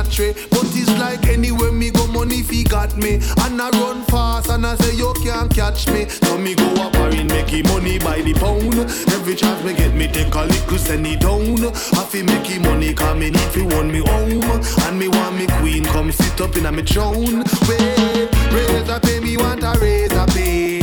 [0.05, 0.35] lottery.
[0.51, 3.15] But it's like anywhere me go, money fi got me.
[3.43, 6.09] And I run fast and I say you can't catch me.
[6.09, 8.75] So me go up and make it money by the pound.
[9.13, 11.67] Every chance me get me take a little send it down.
[11.67, 14.43] I fi make it money come me need fi want me home.
[14.87, 17.45] And me want me queen come sit up in a me throne.
[17.69, 20.81] Wait, raise up pay me want a raise a pay.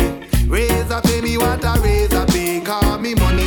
[0.48, 2.62] Raise up pay me want a raise a pay.
[2.62, 3.41] Call me money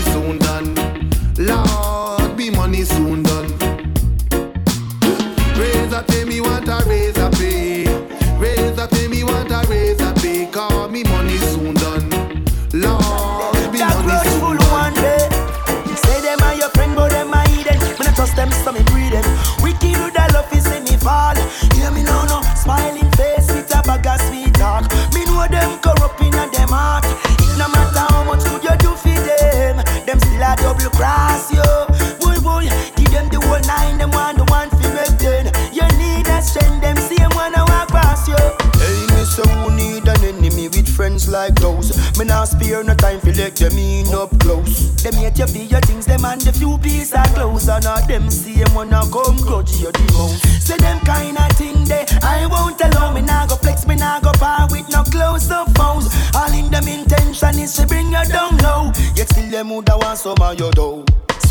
[31.45, 32.16] cross you.
[32.20, 35.47] Boy, boy, give them the whole nine, them one the one fi make ten.
[35.72, 38.36] You need a strength, them same one I walk past you.
[38.80, 41.97] Hey, me so who need an enemy with friends like those?
[42.18, 45.03] Me not spare no time fi let them in up close.
[45.03, 48.07] Them hate you for your things, them and the few pieces of clothes, and all
[48.07, 50.42] them same one a come grudge you the most.
[50.64, 54.20] Say them kind of thing they I won't allow me nah go flex, me nah
[54.20, 56.09] go par with no close up phones.
[56.34, 58.92] All in them intention is to bring you down low.
[59.14, 61.05] Yet still them woulda want some of your dough.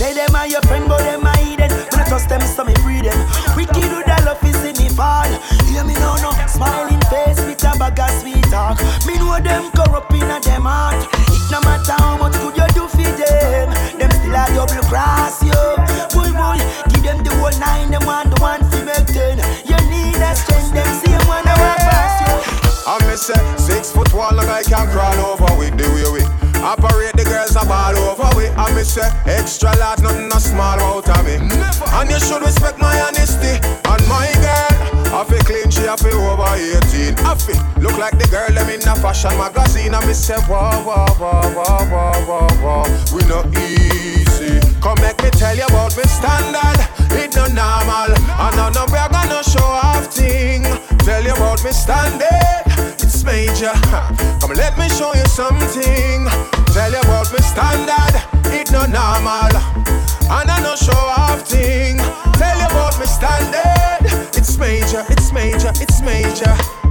[0.04, 1.72] Say them are your friend, but them are hidden.
[1.72, 3.16] When I trust them, so me free them.
[3.56, 5.32] Wicked with the love, is see me fall.
[5.72, 8.76] Hear me now, no smiling face with a bag of sweet talk.
[9.08, 11.08] Me know them corrupt in a them heart.
[11.08, 15.40] It no matter how much good you do for them, them still a double cross
[15.40, 15.56] you.
[16.12, 16.60] Boy, boy,
[16.92, 19.40] give them the whole nine, them want the one fi make ten.
[19.64, 22.92] You need a strength, them same one I want pass you.
[22.92, 26.43] I me say six foot one, like I can crawl over with the way we
[26.64, 27.14] operate.
[27.14, 28.56] The girls are ball over with.
[28.58, 31.36] I me say extra large, nothing a small out of me.
[31.38, 35.04] And you should respect my honesty and my girl.
[35.14, 37.14] I feel clean, she a feel over 18.
[37.22, 39.94] I feel look like the girl them in a fashion magazine.
[39.94, 43.16] I me say whoa, whoa, whoa, whoa, whoa, whoa, whoa.
[43.16, 44.58] We no easy.
[44.82, 46.80] Come make me tell you about me standard.
[47.14, 48.16] It no normal.
[48.16, 50.64] And none of we are gonna show off thing.
[51.06, 52.53] Tell you about me standard.
[53.24, 53.72] Major.
[54.42, 56.28] Come let me show you something.
[56.74, 58.16] Tell you about me standard.
[58.54, 59.56] It no normal.
[60.30, 61.98] And I no show off thing.
[62.34, 64.36] Tell you about me standard.
[64.36, 65.06] It's major.
[65.10, 65.72] It's major.
[65.82, 66.83] It's major.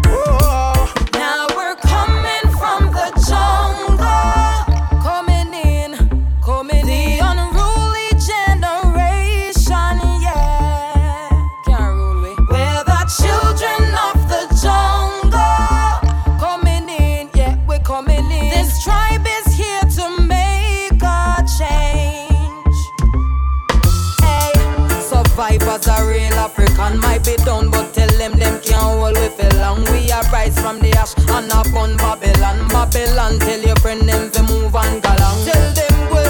[27.25, 29.85] Might be done, but tell them them can't hold we for long.
[29.93, 32.67] We are rise from the ash and upon Babylon.
[32.69, 35.39] Babylon, tell your friend them to move and go long.
[35.47, 36.23] Tell them we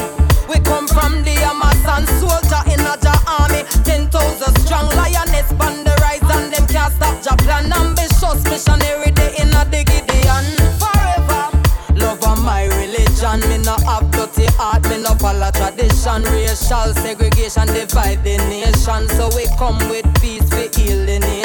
[0.53, 3.65] we come from the Amazon soldier in a ja army.
[3.85, 7.73] Ten thousand strong lioness on the rise and them can't stop ja plan.
[7.73, 10.45] Ambitious missionary day in a the Gideon.
[10.77, 11.49] Forever,
[11.97, 13.41] love of my religion.
[13.49, 16.23] Me no have dirty heart, me no follow tradition.
[16.25, 19.09] Racial segregation divide the nation.
[19.17, 21.42] So we come with peace, we heal the nation.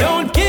[0.00, 0.39] Don't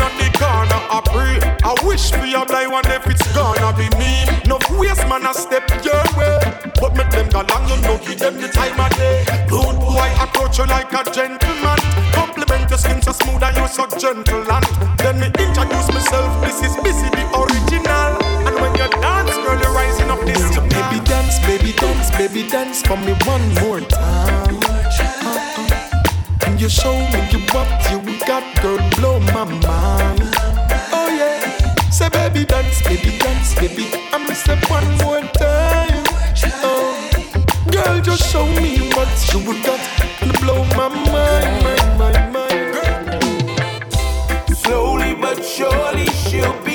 [0.00, 1.36] on the corner, I pray.
[1.62, 4.24] I wish me a die one if it's gonna be me.
[4.46, 6.40] No waste man, I step your way.
[6.80, 9.24] But make them go long, you know, give them the time of day.
[9.48, 11.78] Don't boy approach you like a gentleman.
[12.12, 14.42] Compliment your skin so smooth and you so gentle.
[14.50, 14.64] And
[14.98, 18.16] then me introduce myself, this is busy, the original.
[18.48, 20.40] And when you dance, girl, you're rising up this.
[20.54, 24.56] So baby dance, baby dance, baby dance for me one more time.
[24.64, 25.26] Uh-uh.
[26.46, 30.20] And you show me you what you got girl blow my mind.
[30.92, 33.86] Oh yeah, say baby dance, baby dance, baby.
[34.12, 36.04] I'ma step one more time.
[36.62, 36.94] Oh,
[37.70, 39.80] girl just show me what you got,
[40.40, 43.22] blow my mind, my mind, mind.
[44.56, 46.69] Slowly but surely she'll be.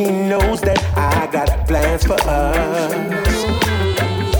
[0.00, 3.34] she knows that I got plans for us.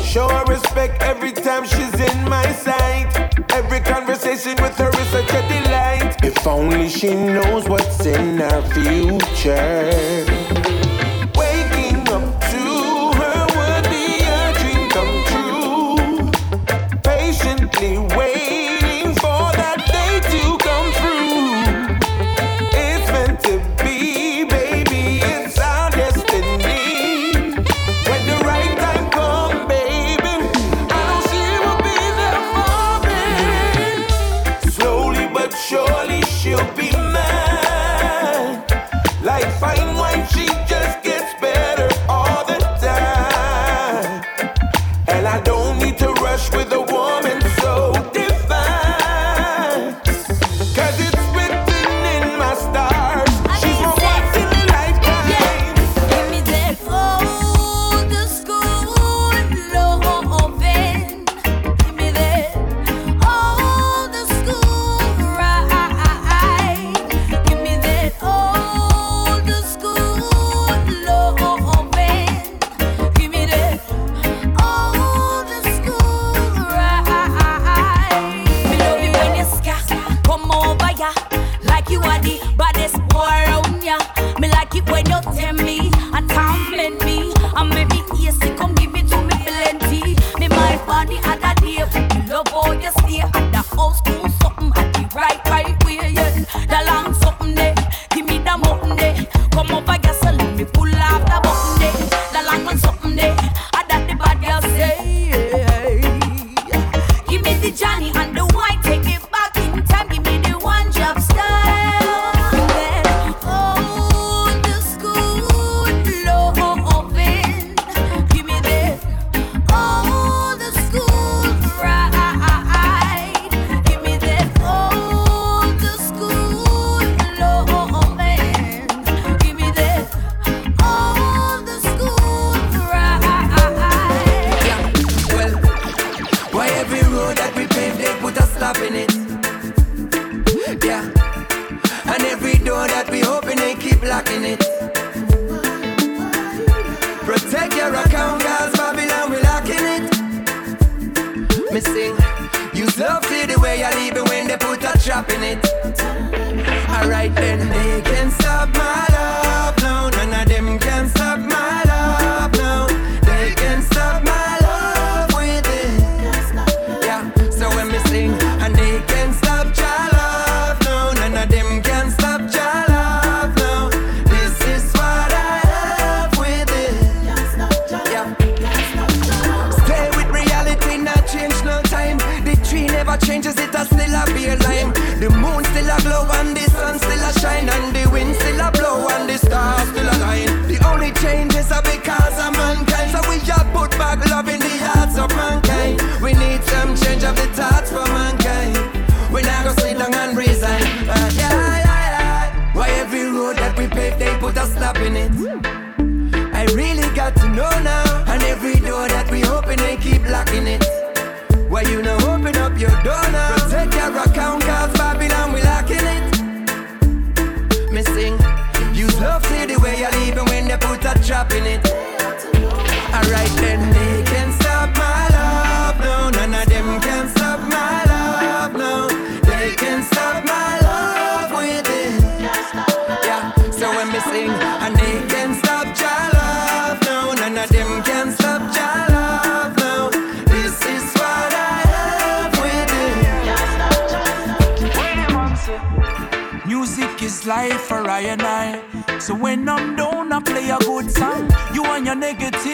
[0.02, 3.08] Show her respect every time she's in my sight.
[3.52, 6.24] Every conversation with her is such a delight.
[6.24, 10.59] If only she knows what's in our future.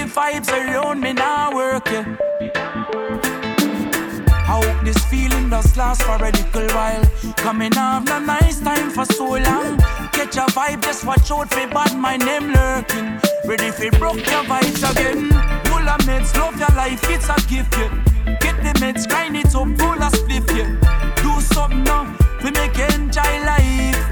[0.07, 2.17] Negative vibes around me now work, yeah.
[4.31, 7.05] I hope this feeling does last for a little while.
[7.37, 9.79] Coming off the nice time for so long.
[10.13, 13.21] Catch a vibe, just watch out for bad My name lurking.
[13.47, 15.31] Ready for broke your vibes again.
[15.67, 17.91] Full of meds, love your life, it's a gift, yeah.
[18.41, 20.71] Get the meds, grind it up, full of spliff, yeah.
[21.23, 24.11] Do something now, we make enjoy life.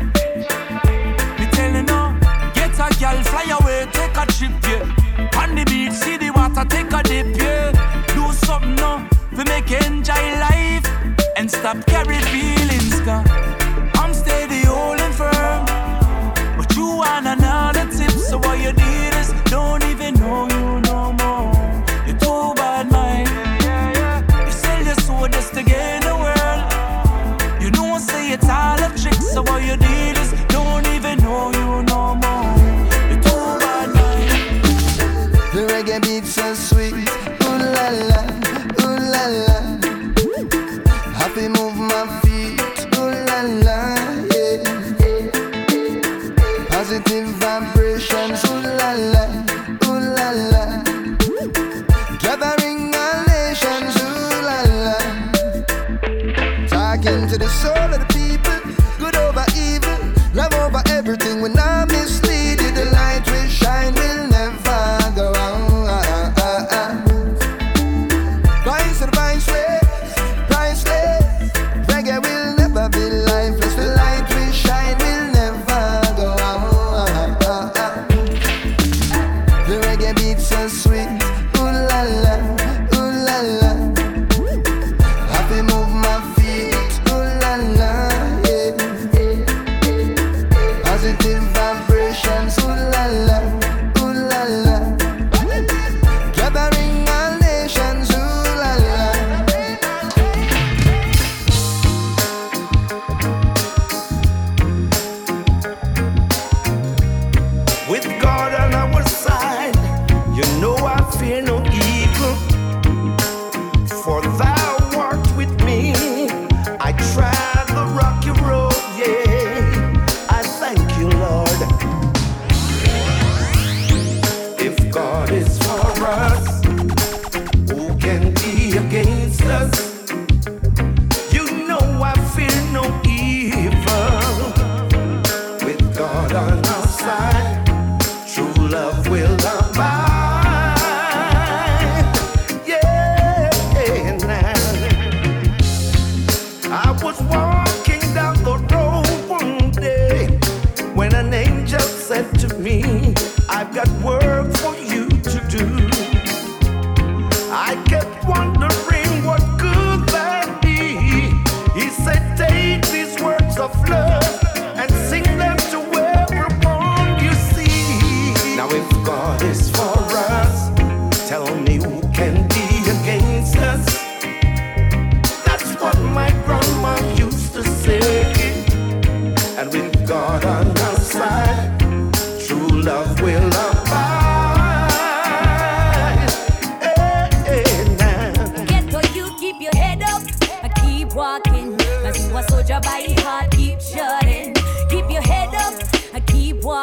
[1.38, 2.20] We telling you,
[2.54, 5.03] get a girl, fly away, take a trip, yeah
[5.44, 7.70] on the beach, see the water, take a dip, yeah.
[8.14, 10.86] Do something now, we make enjoy life
[11.36, 12.63] and stop carry fear.
[57.02, 58.63] Get into the soul of the people.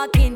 [0.02, 0.31] Walking.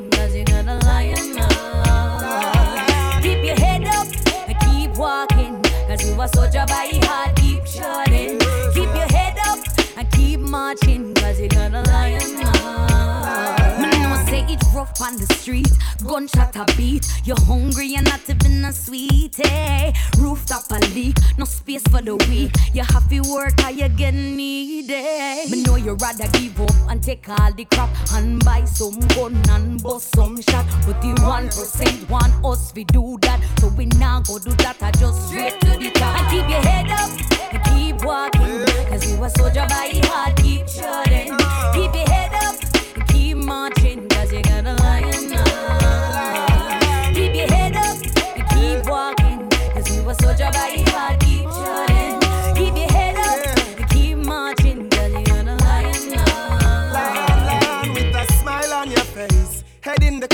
[14.76, 15.72] Rough on the street.
[16.06, 17.08] Gunshot a beat.
[17.24, 19.36] You're hungry and not even a sweet.
[19.38, 19.94] Hey.
[20.18, 21.16] Rooftop a leak.
[21.38, 22.52] No space for the weak.
[22.74, 25.50] You have to work or you get needed.
[25.50, 29.36] Me know you rather give up and take all the crap and buy some gun
[29.52, 30.66] and bust some shot.
[30.86, 33.40] But the one percent want us we do that.
[33.60, 34.78] So we now go do that.
[34.82, 36.20] I just straight to the top.
[36.20, 37.10] And keep your head up
[37.54, 38.66] and keep walking.
[38.90, 40.36] Cause you a soldier by heart.
[40.38, 41.32] Keep shutting.
[41.74, 42.56] Keep your head up
[42.96, 43.95] and keep marching.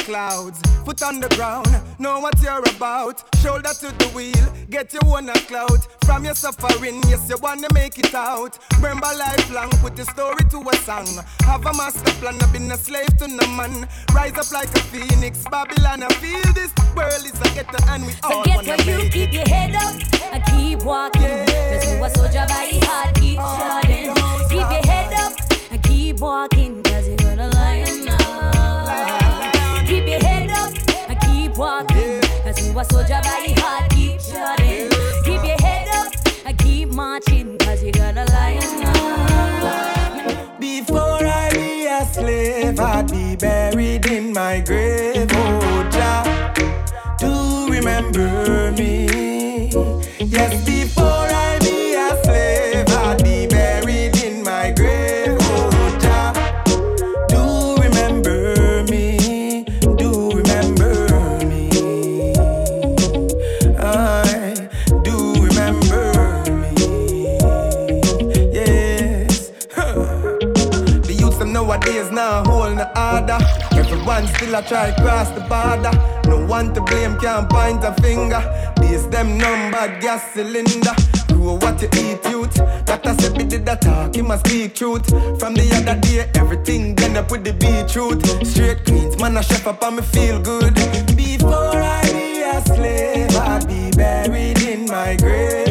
[0.03, 1.67] Clouds, foot on the ground.
[1.99, 3.23] Know what you're about.
[3.41, 5.87] Shoulder to the wheel, get your one a clout.
[6.05, 8.57] From your suffering, yes, you wanna make it out.
[8.75, 11.07] Remember lifelong, put your story to a song.
[11.41, 13.87] Have a master plan, I've been a slave to no man.
[14.13, 16.03] Rise up like a phoenix, Babylon.
[16.03, 19.29] I feel this world is a ghetto and we all get wanna you make keep
[19.29, 19.33] it.
[19.33, 19.95] your head up
[20.33, 21.45] and keep walking.
[21.45, 24.13] Cause you a soldier by heart, keep shouting.
[24.49, 25.33] Keep your head up
[25.71, 26.83] and keep walking.
[26.83, 29.20] Cause you got a lion now.
[31.51, 32.21] Keep walking.
[32.43, 34.89] Cause you a soldier by heart, keep shouting.
[35.23, 36.13] Keep your head up
[36.45, 37.57] and keep marching.
[37.59, 40.57] Cause you got a lion now.
[40.59, 45.27] Before I be a slave, I'd be buried in my grave.
[45.31, 46.53] Oh, Jah,
[47.19, 49.69] do remember me.
[50.19, 50.65] Yes,
[73.11, 73.37] order.
[73.71, 75.93] Everyone still a try cross the border.
[76.29, 78.41] No one to blame, can't point a finger.
[78.81, 80.95] These them number gas cylinder.
[81.27, 82.55] Grow what you eat, youth.
[82.85, 85.07] Doctor said me did that talk, he must speak truth.
[85.39, 88.21] From the other day, everything done up with the beetroot.
[88.45, 90.73] Straight greens, man, a chef up and me feel good.
[91.15, 95.70] Before I be a slave, I'd be buried in my grave.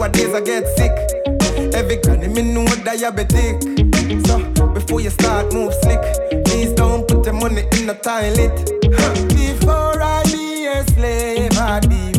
[0.00, 0.92] Nowadays I get sick.
[1.74, 3.60] Every granny me know diabetic.
[4.26, 6.00] So before you start move slick,
[6.46, 8.54] please don't put your money in the toilet.
[9.28, 12.09] Before I be a slave, I'd be